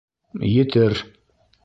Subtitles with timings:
[0.61, 0.97] —Етер!